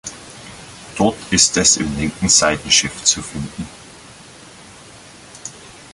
Dort 0.97 1.15
ist 1.29 1.55
es 1.57 1.77
im 1.77 1.95
linken 1.95 2.27
Seitenschiff 2.27 3.03
zu 3.03 3.21
finden. 3.21 3.67